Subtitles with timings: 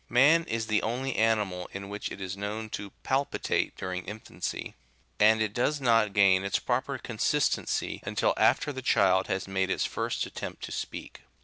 [0.09, 4.73] Man is the only ani mal in which it is known to palpitate85 during infancy;
[5.19, 9.85] and it does not gain its proper consistency until after the child has made its
[9.85, 11.21] first attempt to speak.